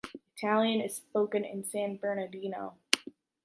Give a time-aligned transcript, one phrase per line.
[0.35, 2.75] Italian is spoken in San Bernardino.